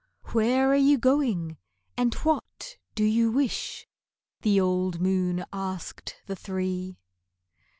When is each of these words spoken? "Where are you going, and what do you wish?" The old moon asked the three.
"Where 0.31 0.71
are 0.71 0.75
you 0.75 0.97
going, 0.97 1.57
and 1.95 2.15
what 2.15 2.77
do 2.95 3.03
you 3.03 3.31
wish?" 3.31 3.87
The 4.41 4.59
old 4.59 4.99
moon 4.99 5.45
asked 5.53 6.15
the 6.25 6.35
three. 6.35 6.97